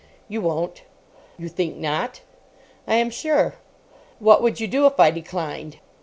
"You 0.27 0.41
won't." 0.41 0.81
"You 1.37 1.47
think 1.47 1.77
not?" 1.77 2.21
"I 2.87 2.95
am 2.95 3.11
sure." 3.11 3.57
"What 4.17 4.41
would 4.41 4.59
you 4.59 4.65
do 4.67 4.87
if 4.87 4.99
I 4.99 5.11
declined?" 5.11 5.77